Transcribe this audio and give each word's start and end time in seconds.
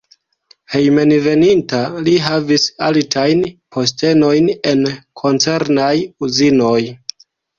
Hejmenveninta 0.75 1.81
li 2.07 2.15
havis 2.27 2.65
altajn 2.87 3.43
postenojn 3.77 4.49
en 4.71 4.81
koncernaj 5.23 5.93
uzinoj. 6.29 6.81